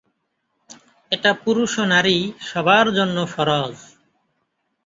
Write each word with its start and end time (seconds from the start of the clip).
এটা 1.11 1.31
পুরুষ 1.43 1.71
ও 1.77 1.83
নারী 1.93 2.17
সবার 2.49 2.85
জন্য 2.97 3.17
ফরজ। 3.33 3.75